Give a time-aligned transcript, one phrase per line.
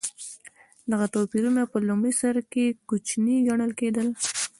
[0.91, 4.07] دغه توپیرونه په لومړي سر کې کوچني ګڼل کېدل.